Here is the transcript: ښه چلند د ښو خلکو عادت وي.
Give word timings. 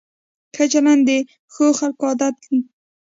ښه 0.55 0.65
چلند 0.73 1.01
د 1.07 1.09
ښو 1.53 1.65
خلکو 1.79 2.03
عادت 2.09 2.35
وي. 2.49 2.59